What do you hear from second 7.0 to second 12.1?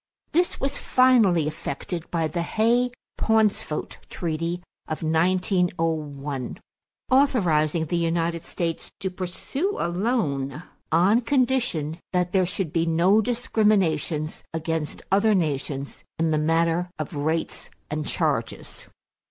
authorizing the United States to proceed alone, on condition